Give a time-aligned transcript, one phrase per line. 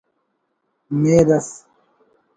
[1.01, 1.47] مہر ئس